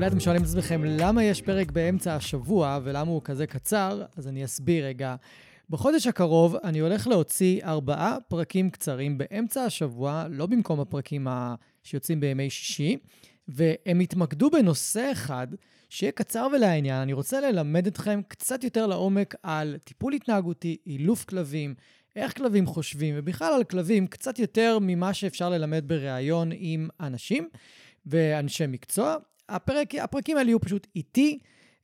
[0.00, 4.28] אולי אתם שואלים את עצמכם למה יש פרק באמצע השבוע ולמה הוא כזה קצר, אז
[4.28, 5.14] אני אסביר רגע.
[5.70, 11.26] בחודש הקרוב אני הולך להוציא ארבעה פרקים קצרים באמצע השבוע, לא במקום הפרקים
[11.82, 12.96] שיוצאים בימי שישי,
[13.48, 15.46] והם יתמקדו בנושא אחד
[15.88, 17.02] שיהיה קצר ולעניין.
[17.02, 21.74] אני רוצה ללמד אתכם קצת יותר לעומק על טיפול התנהגותי, אילוף כלבים,
[22.16, 27.48] איך כלבים חושבים, ובכלל על כלבים קצת יותר ממה שאפשר ללמד בריאיון עם אנשים
[28.06, 29.16] ואנשי מקצוע.
[29.50, 31.38] הפרק, הפרקים האלה יהיו פשוט איתי,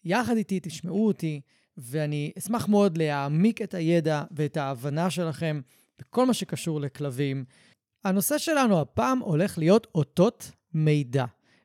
[0.05, 1.41] יחד איתי, תשמעו אותי,
[1.77, 5.61] ואני אשמח מאוד להעמיק את הידע ואת ההבנה שלכם
[5.99, 7.45] בכל מה שקשור לכלבים.
[8.05, 11.25] הנושא שלנו הפעם הולך להיות אותות מידע.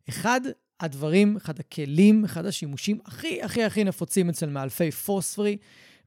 [0.10, 0.42] אחד
[0.80, 5.58] הדברים, אחד הכלים, אחד השימושים הכי הכי הכי נפוצים אצל מאלפי פוספרי,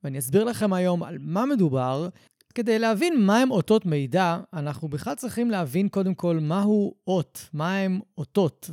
[0.05, 2.09] ואני אסביר לכם היום על מה מדובר.
[2.55, 8.71] כדי להבין מהם אותות מידע, אנחנו בכלל צריכים להבין קודם כל מהו אות, מהם אותות,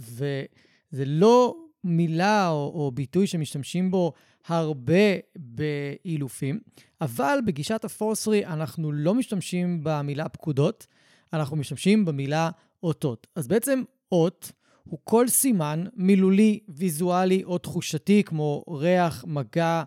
[0.94, 4.14] וזה לא מילה או, או ביטוי שמשתמשים בו
[4.48, 6.60] הרבה באילופים,
[7.02, 10.88] אבל בגישת הפורסרי אנחנו לא משתמשים במילה פקודות,
[11.34, 12.50] אנחנו משתמשים במילה
[12.84, 13.28] אותות.
[13.36, 14.52] אז בעצם אות
[14.84, 19.84] הוא כל סימן מילולי, ויזואלי או תחושתי, כמו ריח, מגע,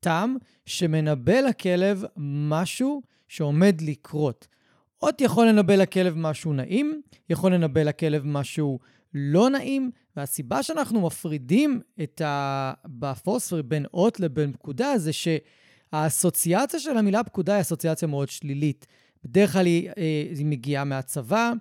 [0.00, 0.36] טעם,
[0.66, 4.48] שמנבא לכלב משהו שעומד לקרות.
[5.02, 8.78] אות יכול לנבא לכלב משהו נעים, יכול לנבא לכלב משהו
[9.18, 12.72] לא נעים, והסיבה שאנחנו מפרידים את ה...
[12.84, 18.86] בפוספר בין אות לבין פקודה זה שהאסוציאציה של המילה פקודה היא אסוציאציה מאוד שלילית.
[19.24, 21.52] בדרך כלל היא, אה, היא מגיעה מהצבא,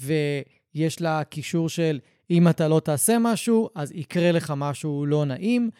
[0.00, 1.98] ויש לה קישור של
[2.30, 5.70] אם אתה לא תעשה משהו, אז יקרה לך משהו לא נעים.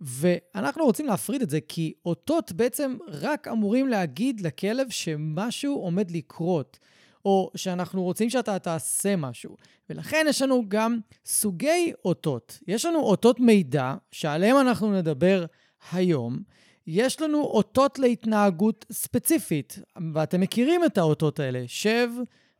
[0.00, 6.78] ואנחנו רוצים להפריד את זה, כי אותות בעצם רק אמורים להגיד לכלב שמשהו עומד לקרות,
[7.24, 9.56] או שאנחנו רוצים שאתה תעשה משהו.
[9.90, 12.58] ולכן יש לנו גם סוגי אותות.
[12.66, 15.44] יש לנו אותות מידע, שעליהם אנחנו נדבר
[15.92, 16.38] היום.
[16.86, 19.78] יש לנו אותות להתנהגות ספציפית,
[20.14, 21.64] ואתם מכירים את האותות האלה.
[21.66, 22.08] שב,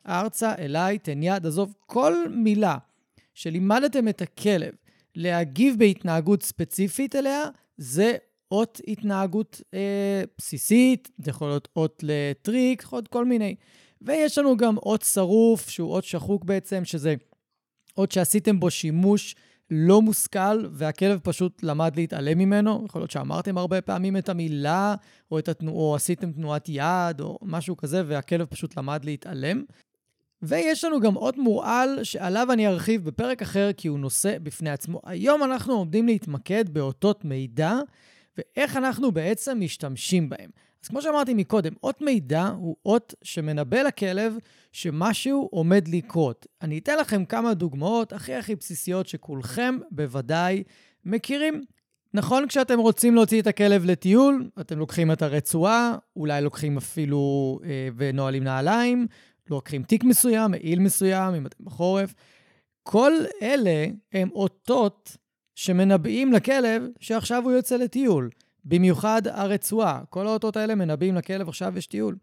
[0.09, 2.77] ארצה, אליי, תן יד, עזוב, כל מילה
[3.34, 4.75] שלימדתם את הכלב
[5.15, 7.44] להגיב בהתנהגות ספציפית אליה,
[7.77, 8.16] זה
[8.53, 13.54] אות התנהגות אה, בסיסית, זה יכול להיות אות לטריק, יכול להיות כל מיני.
[14.02, 17.14] ויש לנו גם אות שרוף, שהוא אות שחוק בעצם, שזה
[17.96, 19.34] אות שעשיתם בו שימוש
[19.70, 22.82] לא מושכל, והכלב פשוט למד להתעלם ממנו.
[22.86, 24.94] יכול להיות שאמרתם הרבה פעמים את המילה,
[25.30, 29.64] או, את התנוע, או עשיתם תנועת יד, או משהו כזה, והכלב פשוט למד להתעלם.
[30.42, 35.00] ויש לנו גם עוד מורעל שעליו אני ארחיב בפרק אחר כי הוא נושא בפני עצמו.
[35.04, 37.78] היום אנחנו עומדים להתמקד באותות מידע
[38.36, 40.50] ואיך אנחנו בעצם משתמשים בהם.
[40.82, 44.36] אז כמו שאמרתי מקודם, אות מידע הוא אות שמנבא לכלב
[44.72, 46.46] שמשהו עומד לקרות.
[46.62, 50.62] אני אתן לכם כמה דוגמאות הכי הכי בסיסיות שכולכם בוודאי
[51.04, 51.62] מכירים.
[52.14, 57.88] נכון, כשאתם רוצים להוציא את הכלב לטיול, אתם לוקחים את הרצועה, אולי לוקחים אפילו אה,
[57.97, 59.06] ונועלים נעליים,
[59.50, 62.14] לוקחים תיק מסוים, מעיל מסוים, אם אתם בחורף.
[62.82, 63.12] כל
[63.42, 65.16] אלה הם אותות
[65.54, 68.30] שמנבאים לכלב שעכשיו הוא יוצא לטיול.
[68.65, 70.00] במיוחד הרצועה.
[70.10, 72.16] כל האותות האלה מנבאים לכלב עכשיו יש טיול.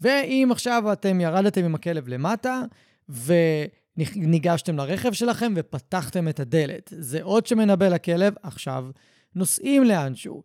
[0.00, 2.62] ואם עכשיו אתם ירדתם עם הכלב למטה,
[3.08, 8.84] וניגשתם לרכב שלכם ופתחתם את הדלת, זה עוד שמנבא לכלב, עכשיו
[9.34, 10.42] נוסעים לאנשהו.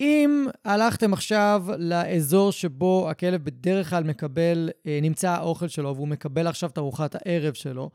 [0.00, 6.46] אם הלכתם עכשיו לאזור שבו הכלב בדרך כלל מקבל, אה, נמצא האוכל שלו, והוא מקבל
[6.46, 7.90] עכשיו את ארוחת הערב שלו,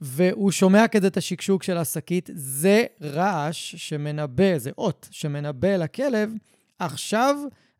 [0.00, 6.32] והוא שומע כזה את השקשוק של השקית, זה רעש שמנבא, זה אות שמנבא לכלב,
[6.78, 7.36] עכשיו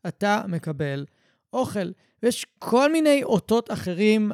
[0.07, 1.05] אתה מקבל
[1.53, 1.91] אוכל.
[2.23, 4.31] ויש כל מיני אותות אחרים,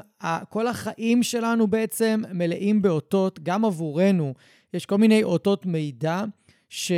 [0.50, 4.34] כל החיים שלנו בעצם מלאים באותות, גם עבורנו.
[4.74, 6.24] יש כל מיני אותות מידע
[6.70, 6.92] ש...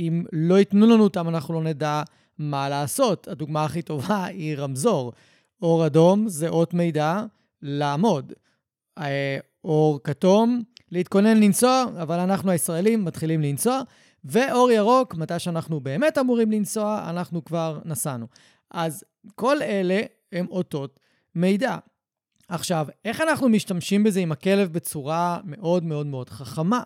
[0.00, 2.02] אם לא ייתנו לנו אותם, אנחנו לא נדע
[2.38, 3.28] מה לעשות.
[3.28, 5.12] הדוגמה הכי טובה היא רמזור.
[5.62, 7.24] אור אדום זה אות מידע
[7.62, 8.32] לעמוד.
[9.64, 13.82] אור כתום, להתכונן לנסוע, אבל אנחנו הישראלים מתחילים לנסוע,
[14.24, 18.26] ואור ירוק, מתי שאנחנו באמת אמורים לנסוע, אנחנו כבר נסענו.
[18.70, 19.04] אז
[19.34, 20.00] כל אלה
[20.32, 21.00] הם אותות
[21.34, 21.76] מידע.
[22.48, 26.82] עכשיו, איך אנחנו משתמשים בזה עם הכלב בצורה מאוד מאוד מאוד חכמה?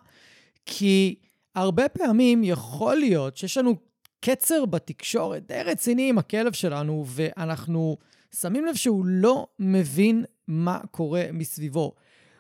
[0.67, 1.15] כי
[1.55, 3.77] הרבה פעמים יכול להיות שיש לנו
[4.21, 7.97] קצר בתקשורת די רציני עם הכלב שלנו, ואנחנו
[8.41, 11.95] שמים לב שהוא לא מבין מה קורה מסביבו.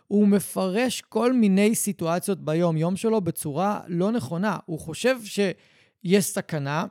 [0.08, 4.56] הוא מפרש כל מיני סיטואציות ביום-יום שלו בצורה לא נכונה.
[4.67, 6.87] הוא חושב שיש סכנה,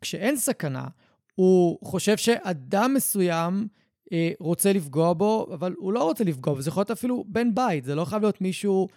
[0.00, 0.86] כשאין סכנה,
[1.34, 3.68] הוא חושב שאדם מסוים
[4.12, 7.54] אה, רוצה לפגוע בו, אבל הוא לא רוצה לפגוע בו, זה יכול להיות אפילו בן
[7.54, 8.88] בית, זה לא חייב להיות מישהו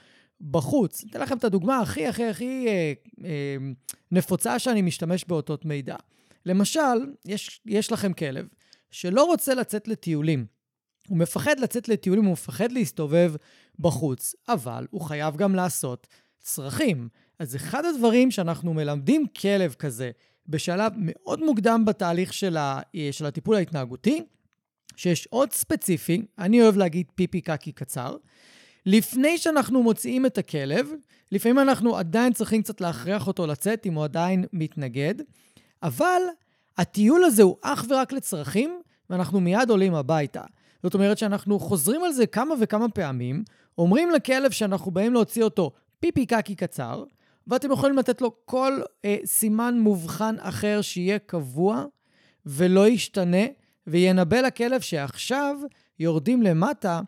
[0.41, 1.03] בחוץ.
[1.09, 2.93] אתן לכם את הדוגמה הכי הכי הכי אה,
[3.25, 3.57] אה,
[4.11, 5.95] נפוצה שאני משתמש באותות מידע.
[6.45, 6.79] למשל,
[7.25, 8.47] יש, יש לכם כלב
[8.91, 10.45] שלא רוצה לצאת לטיולים.
[11.07, 13.33] הוא מפחד לצאת לטיולים, הוא מפחד להסתובב
[13.79, 16.07] בחוץ, אבל הוא חייב גם לעשות
[16.39, 17.09] צרכים.
[17.39, 20.11] אז אחד הדברים שאנחנו מלמדים כלב כזה
[20.47, 24.23] בשלב מאוד מוקדם בתהליך של, ה, אה, של הטיפול ההתנהגותי,
[24.95, 28.15] שיש עוד ספציפי, אני אוהב להגיד פיפי קקי קצר,
[28.85, 30.89] לפני שאנחנו מוציאים את הכלב,
[31.31, 35.15] לפעמים אנחנו עדיין צריכים קצת להכריח אותו לצאת אם הוא עדיין מתנגד,
[35.83, 36.21] אבל
[36.77, 40.41] הטיול הזה הוא אך ורק לצרכים, ואנחנו מיד עולים הביתה.
[40.83, 43.43] זאת אומרת שאנחנו חוזרים על זה כמה וכמה פעמים,
[43.77, 47.03] אומרים לכלב שאנחנו באים להוציא אותו פיפי קקי קצר,
[47.47, 51.85] ואתם יכולים לתת לו כל אה, סימן מובחן אחר שיהיה קבוע
[52.45, 53.45] ולא ישתנה,
[53.87, 55.55] וינבא לכלב שעכשיו
[55.99, 57.01] יורדים למטה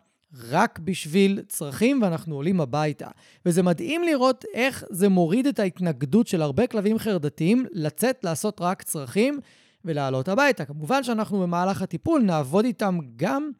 [0.48, 3.08] רק בשביל צרכים ואנחנו עולים הביתה.
[3.46, 8.82] וזה מדהים לראות איך זה מוריד את ההתנגדות של הרבה כלבים חרדתיים לצאת לעשות רק
[8.82, 9.40] צרכים
[9.84, 10.64] ולעלות הביתה.
[10.64, 13.50] כמובן שאנחנו במהלך הטיפול נעבוד איתם גם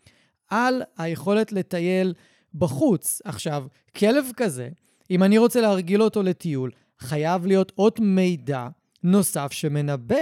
[0.50, 2.14] על היכולת לטייל
[2.54, 3.22] בחוץ.
[3.24, 3.64] עכשיו,
[3.96, 4.68] כלב כזה,
[5.10, 8.68] אם אני רוצה להרגיל אותו לטיול, חייב להיות עוד מידע
[9.02, 10.16] נוסף שמנבא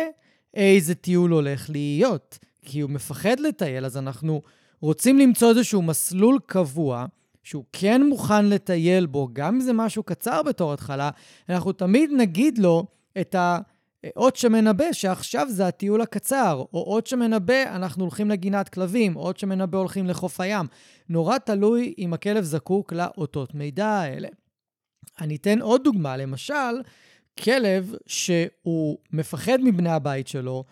[0.54, 2.38] איזה טיול הולך להיות.
[2.62, 4.43] כי הוא מפחד לטייל, אז אנחנו
[4.81, 7.06] רוצים למצוא איזשהו מסלול קבוע,
[7.43, 11.10] שהוא כן מוכן לטייל בו, גם אם זה משהו קצר בתור התחלה,
[11.49, 12.87] אנחנו תמיד נגיד לו
[13.20, 13.37] את
[14.04, 19.38] האות שמנבא שעכשיו זה הטיול הקצר, או אות שמנבא אנחנו הולכים לגינת כלבים, או אות
[19.38, 20.66] שמנבא הולכים לחוף הים.
[21.08, 24.28] נורא תלוי אם הכלב זקוק לאותות מידע האלה.
[25.20, 26.82] אני אתן עוד דוגמה, למשל,
[27.38, 30.64] כלב שהוא מפחד מבני הבית שלו,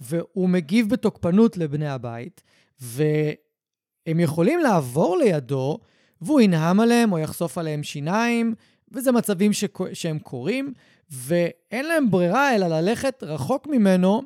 [0.00, 2.42] והוא מגיב בתוקפנות לבני הבית,
[2.80, 5.78] והם יכולים לעבור לידו,
[6.20, 8.54] והוא ינהם עליהם או יחשוף עליהם שיניים,
[8.92, 9.64] וזה מצבים ש...
[9.92, 10.72] שהם קורים,
[11.10, 14.22] ואין להם ברירה אלא ללכת רחוק ממנו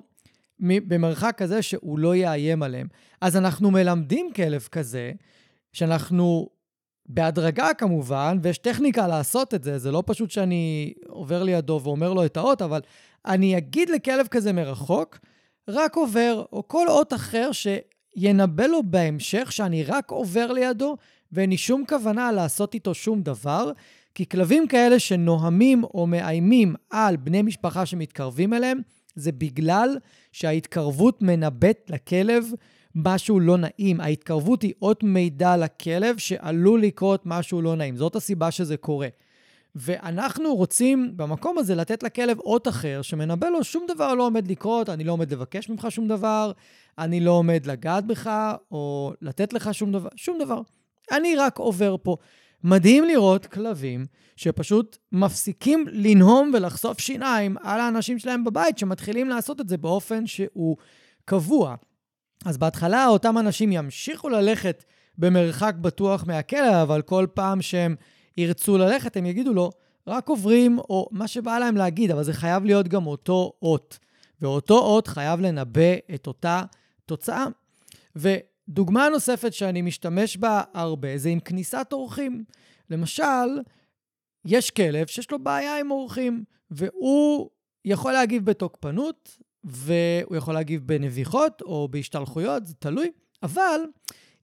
[0.60, 2.86] במרחק כזה שהוא לא יאיים עליהם.
[3.20, 5.12] אז אנחנו מלמדים כלב כזה,
[5.72, 6.48] שאנחנו
[7.06, 12.24] בהדרגה כמובן, ויש טכניקה לעשות את זה, זה לא פשוט שאני עובר לידו ואומר לו
[12.24, 12.80] את האות, אבל
[13.26, 15.18] אני אגיד לכלב כזה מרחוק,
[15.68, 20.96] רק עובר, או כל אות אחר שינבא לו בהמשך שאני רק עובר לידו,
[21.32, 23.72] ואין לי שום כוונה לעשות איתו שום דבר,
[24.14, 28.80] כי כלבים כאלה שנוהמים או מאיימים על בני משפחה שמתקרבים אליהם,
[29.14, 29.96] זה בגלל
[30.32, 32.46] שההתקרבות מנבאת לכלב
[32.94, 34.00] משהו לא נעים.
[34.00, 37.96] ההתקרבות היא אות מידע לכלב שעלול לקרות משהו לא נעים.
[37.96, 39.08] זאת הסיבה שזה קורה.
[39.74, 44.88] ואנחנו רוצים במקום הזה לתת לכלב אות אחר שמנבא לו שום דבר לא עומד לקרות,
[44.88, 46.52] אני לא עומד לבקש ממך שום דבר,
[46.98, 48.30] אני לא עומד לגעת בך
[48.70, 50.60] או לתת לך שום דבר, שום דבר.
[51.12, 52.16] אני רק עובר פה.
[52.64, 59.68] מדהים לראות כלבים שפשוט מפסיקים לנהום ולחשוף שיניים על האנשים שלהם בבית, שמתחילים לעשות את
[59.68, 60.76] זה באופן שהוא
[61.24, 61.74] קבוע.
[62.44, 64.84] אז בהתחלה אותם אנשים ימשיכו ללכת
[65.18, 67.96] במרחק בטוח מהכלב, אבל כל פעם שהם
[68.36, 69.70] ירצו ללכת, הם יגידו לו,
[70.06, 73.98] רק עוברים, או מה שבא להם להגיד, אבל זה חייב להיות גם אותו אות.
[74.40, 76.62] ואותו אות חייב לנבא את אותה
[77.06, 77.46] תוצאה.
[78.68, 82.44] ודוגמה נוספת שאני משתמש בה הרבה זה עם כניסת אורחים.
[82.90, 83.60] למשל,
[84.44, 87.50] יש כלב שיש לו בעיה עם אורחים, והוא
[87.84, 93.10] יכול להגיב בתוקפנות, והוא יכול להגיב בנביחות או בהשתלחויות, זה תלוי,
[93.42, 93.80] אבל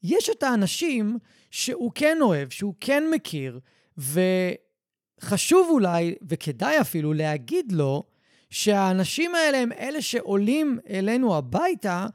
[0.03, 1.17] יש את האנשים
[1.51, 3.59] שהוא כן אוהב, שהוא כן מכיר,
[3.97, 8.03] וחשוב אולי, וכדאי אפילו, להגיד לו
[8.49, 12.07] שהאנשים האלה הם אלה שעולים אלינו הביתה,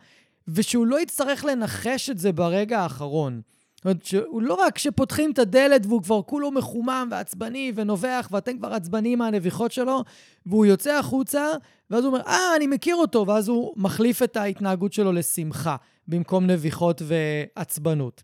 [0.49, 3.41] ושהוא לא יצטרך לנחש את זה ברגע האחרון.
[3.85, 8.59] זאת אומרת, שהוא לא רק שפותחים את הדלת והוא כבר כולו מחומם ועצבני ונובח, ואתם
[8.59, 10.05] כבר עצבניים מהנביחות שלו,
[10.47, 11.47] והוא יוצא החוצה,
[11.91, 15.77] ואז הוא אומר, אה, אני מכיר אותו, ואז הוא מחליף את ההתנהגות שלו לשמחה,
[16.09, 18.23] במקום נביחות ועצבנות.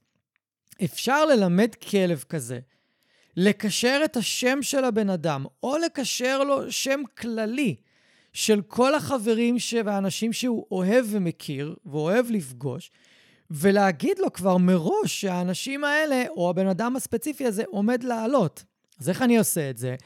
[0.85, 2.59] אפשר ללמד כלב כזה,
[3.37, 7.77] לקשר את השם של הבן אדם, או לקשר לו שם כללי
[8.33, 12.91] של כל החברים והאנשים שהוא אוהב ומכיר, ואוהב לפגוש,
[13.51, 18.65] ולהגיד לו כבר מראש שהאנשים האלה, או הבן אדם הספציפי הזה, עומד לעלות.
[19.01, 19.97] אז איך אני עושה את זה?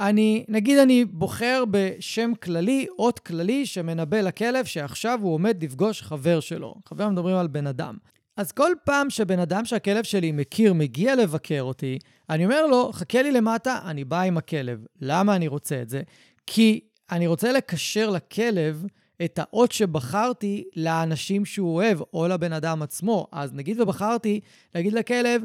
[0.00, 6.40] אני, נגיד אני בוחר בשם כללי, אות כללי שמנבא לכלב שעכשיו הוא עומד לפגוש חבר
[6.40, 6.74] שלו.
[6.88, 7.96] חבר מדברים על בן אדם.
[8.36, 11.98] אז כל פעם שבן אדם שהכלב שלי מכיר מגיע לבקר אותי,
[12.30, 14.84] אני אומר לו, חכה לי למטה, אני בא עם הכלב.
[15.00, 16.02] למה אני רוצה את זה?
[16.46, 16.80] כי
[17.10, 18.86] אני רוצה לקשר לכלב
[19.24, 23.26] את האות שבחרתי לאנשים שהוא אוהב, או לבן אדם עצמו.
[23.32, 24.40] אז נגיד ובחרתי
[24.74, 25.44] להגיד לכלב,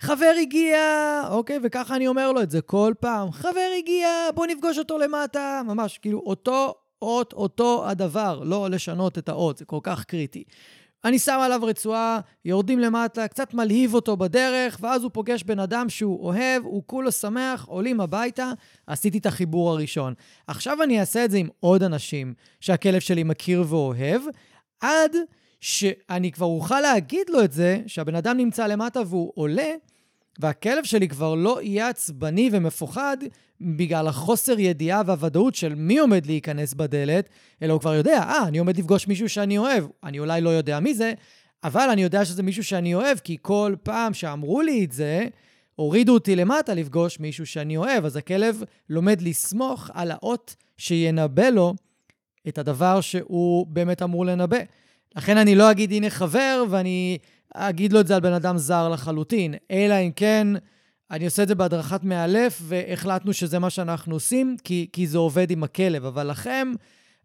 [0.00, 0.78] חבר הגיע,
[1.30, 1.58] אוקיי?
[1.62, 3.32] וככה אני אומר לו את זה כל פעם.
[3.32, 5.62] חבר הגיע, בוא נפגוש אותו למטה.
[5.66, 10.44] ממש, כאילו, אותו אות, אותו הדבר, לא לשנות את האות, זה כל כך קריטי.
[11.04, 15.88] אני שם עליו רצועה, יורדים למטה, קצת מלהיב אותו בדרך, ואז הוא פוגש בן אדם
[15.88, 18.52] שהוא אוהב, הוא כולו שמח, עולים הביתה,
[18.86, 20.14] עשיתי את החיבור הראשון.
[20.46, 24.22] עכשיו אני אעשה את זה עם עוד אנשים שהכלב שלי מכיר ואוהב,
[24.80, 25.16] עד
[25.60, 29.70] שאני כבר אוכל להגיד לו את זה, שהבן אדם נמצא למטה והוא עולה,
[30.38, 33.16] והכלב שלי כבר לא יהיה עצבני ומפוחד
[33.60, 37.28] בגלל החוסר ידיעה והוודאות של מי עומד להיכנס בדלת,
[37.62, 39.84] אלא הוא כבר יודע, אה, אני עומד לפגוש מישהו שאני אוהב.
[40.04, 41.12] אני אולי לא יודע מי זה,
[41.64, 45.26] אבל אני יודע שזה מישהו שאני אוהב, כי כל פעם שאמרו לי את זה,
[45.74, 48.04] הורידו אותי למטה לפגוש מישהו שאני אוהב.
[48.04, 51.74] אז הכלב לומד לסמוך על האות שינבא לו
[52.48, 54.58] את הדבר שהוא באמת אמור לנבא.
[55.16, 57.18] לכן אני לא אגיד, הנה חבר, ואני
[57.54, 60.48] אגיד לו את זה על בן אדם זר לחלוטין, אלא אם כן
[61.10, 65.50] אני עושה את זה בהדרכת מאלף, והחלטנו שזה מה שאנחנו עושים, כי, כי זה עובד
[65.50, 66.04] עם הכלב.
[66.04, 66.72] אבל לכם,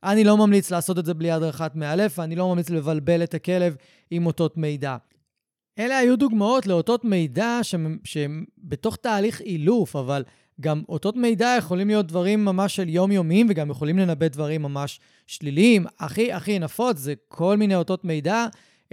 [0.03, 3.75] אני לא ממליץ לעשות את זה בלי הדרכת מאלף, ואני לא ממליץ לבלבל את הכלב
[4.11, 4.97] עם אותות מידע.
[5.79, 7.59] אלה היו דוגמאות לאותות מידע
[8.03, 10.23] שהם, בתוך תהליך אילוף, אבל
[10.61, 15.85] גם אותות מידע יכולים להיות דברים ממש של יומיומיים, וגם יכולים לנבא דברים ממש שליליים.
[15.99, 18.45] הכי הכי נפוץ זה כל מיני אותות מידע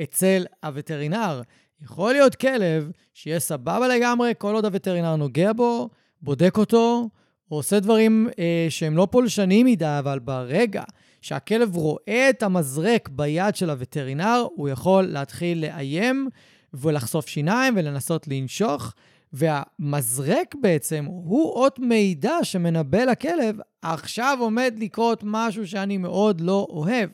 [0.02, 1.42] אצל הווטרינר.
[1.82, 5.88] יכול להיות כלב שיהיה סבבה לגמרי כל עוד הווטרינר נוגע בו,
[6.22, 7.08] בודק אותו,
[7.50, 10.82] או עושה דברים אה, שהם לא פולשניים מדי, אבל ברגע
[11.20, 16.28] שהכלב רואה את המזרק ביד של הווטרינר, הוא יכול להתחיל לאיים
[16.74, 18.92] ולחשוף שיניים ולנסות לנשוך.
[19.32, 27.10] והמזרק בעצם הוא אות מידע שמנבא לכלב, עכשיו עומד לקרות משהו שאני מאוד לא אוהב.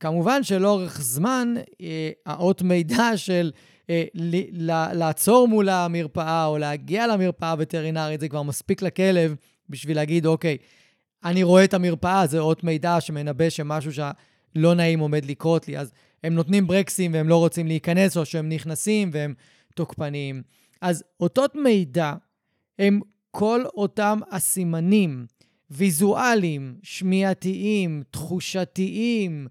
[0.00, 3.50] כמובן שלאורך זמן, אה, האות מידע של
[3.90, 4.04] אה,
[4.92, 9.34] לעצור מול המרפאה או להגיע למרפאה הווטרינרית, זה כבר מספיק לכלב
[9.68, 10.56] בשביל להגיד, אוקיי,
[11.24, 15.78] אני רואה את המרפאה, זה אות מידע שמנבא שמשהו שלא נעים עומד לקרות לי.
[15.78, 15.92] אז
[16.24, 19.34] הם נותנים ברקסים והם לא רוצים להיכנס, או שהם נכנסים והם
[19.74, 20.42] תוקפניים.
[20.80, 22.12] אז אותות מידע
[22.78, 25.26] הם כל אותם הסימנים,
[25.70, 29.46] ויזואליים, שמיעתיים, תחושתיים,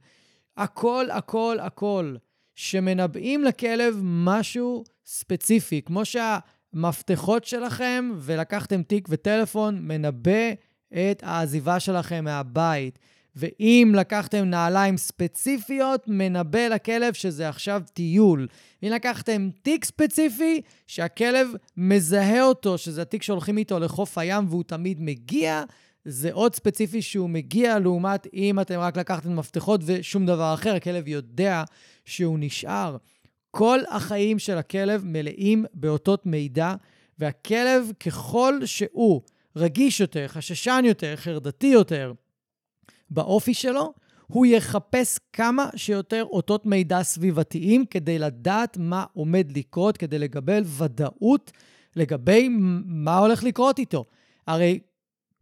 [0.60, 2.16] הכל, הכל, הכל,
[2.56, 10.52] שמנבאים לכלב משהו ספציפי, כמו שהמפתחות שלכם, ולקחתם תיק וטלפון, מנבא
[10.94, 13.00] את העזיבה שלכם מהבית.
[13.36, 18.48] ואם לקחתם נעליים ספציפיות, מנבא לכלב שזה עכשיו טיול.
[18.84, 21.48] אם לקחתם תיק ספציפי, שהכלב
[21.78, 25.64] מזהה אותו, שזה התיק שהולכים איתו לחוף הים והוא תמיד מגיע,
[26.06, 31.08] זה עוד ספציפי שהוא מגיע, לעומת אם אתם רק לקחתם מפתחות ושום דבר אחר, הכלב
[31.08, 31.64] יודע
[32.06, 32.98] שהוא נשאר.
[33.52, 36.74] כל החיים של הכלב מלאים באותות מידע,
[37.20, 39.22] והכלב, ככל שהוא
[39.56, 42.14] רגיש יותר, חששן יותר, חרדתי יותר
[43.10, 43.94] באופי שלו,
[44.28, 51.52] הוא יחפש כמה שיותר אותות מידע סביבתיים כדי לדעת מה עומד לקרות, כדי לקבל ודאות
[51.96, 52.48] לגבי
[52.86, 54.06] מה הולך לקרות איתו.
[54.48, 54.80] הרי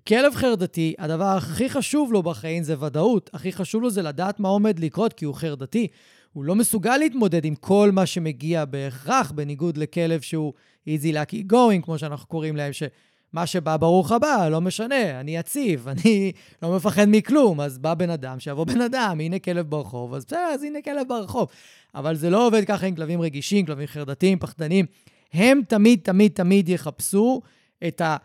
[0.07, 3.29] כלב חרדתי, הדבר הכי חשוב לו בחיים זה ודאות.
[3.33, 5.87] הכי חשוב לו זה לדעת מה עומד לקרות, כי הוא חרדתי.
[6.33, 10.53] הוא לא מסוגל להתמודד עם כל מה שמגיע בהכרח, בניגוד לכלב שהוא
[10.87, 15.87] easy lucky going, כמו שאנחנו קוראים להם, שמה שבא ברוך הבא, לא משנה, אני יציב,
[15.93, 16.31] אני
[16.63, 17.61] לא מפחד מכלום.
[17.61, 21.07] אז בא בן אדם, שיבוא בן אדם, הנה כלב ברחוב, אז בסדר, אז הנה כלב
[21.07, 21.47] ברחוב.
[21.95, 24.85] אבל זה לא עובד ככה עם כלבים רגישים, כלבים חרדתיים, פחדנים.
[25.33, 27.41] הם תמיד, תמיד, תמיד יחפשו
[27.87, 28.17] את ה...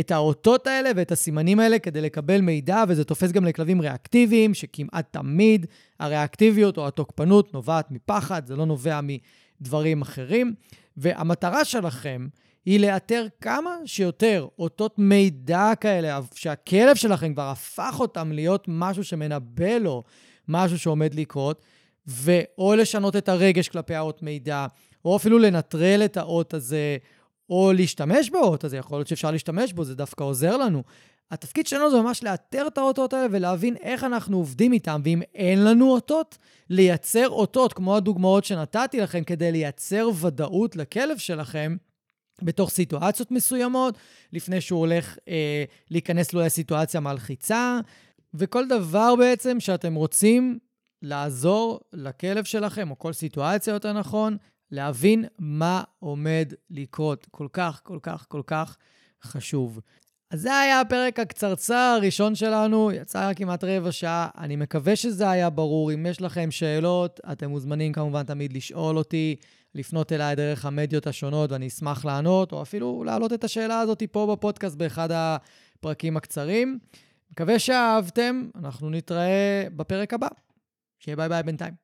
[0.00, 5.12] את האותות האלה ואת הסימנים האלה כדי לקבל מידע, וזה תופס גם לכלבים ריאקטיביים, שכמעט
[5.12, 5.66] תמיד
[6.00, 9.00] הריאקטיביות או התוקפנות נובעת מפחד, זה לא נובע
[9.60, 10.54] מדברים אחרים.
[10.96, 12.26] והמטרה שלכם
[12.66, 19.78] היא לאתר כמה שיותר אותות מידע כאלה, שהכלב שלכם כבר הפך אותם להיות משהו שמנבא
[19.78, 20.02] לו
[20.48, 21.62] משהו שעומד לקרות,
[22.06, 24.66] ואו לשנות את הרגש כלפי האות מידע,
[25.04, 26.96] או אפילו לנטרל את האות הזה,
[27.50, 30.82] או להשתמש באות הזה, יכול להיות שאפשר להשתמש בו, זה דווקא עוזר לנו.
[31.30, 35.64] התפקיד שלנו זה ממש לאתר את האותות האלה ולהבין איך אנחנו עובדים איתם, ואם אין
[35.64, 36.38] לנו אותות,
[36.70, 41.76] לייצר אותות, כמו הדוגמאות שנתתי לכם, כדי לייצר ודאות לכלב שלכם,
[42.42, 43.98] בתוך סיטואציות מסוימות,
[44.32, 47.80] לפני שהוא הולך אה, להיכנס לו לסיטואציה מלחיצה,
[48.34, 50.58] וכל דבר בעצם שאתם רוצים
[51.02, 54.36] לעזור לכלב שלכם, או כל סיטואציה יותר נכון,
[54.74, 57.26] להבין מה עומד לקרות.
[57.30, 58.76] כל כך, כל כך, כל כך
[59.22, 59.80] חשוב.
[60.30, 64.28] אז זה היה הפרק הקצרצר הראשון שלנו, יצא כמעט רבע שעה.
[64.38, 65.92] אני מקווה שזה היה ברור.
[65.92, 69.36] אם יש לכם שאלות, אתם מוזמנים כמובן תמיד לשאול אותי,
[69.74, 74.36] לפנות אליי דרך המדיות השונות, ואני אשמח לענות, או אפילו להעלות את השאלה הזאת פה
[74.36, 76.78] בפודקאסט באחד הפרקים הקצרים.
[77.30, 80.28] מקווה שאהבתם, אנחנו נתראה בפרק הבא.
[80.98, 81.83] שיהיה ביי ביי בינתיים.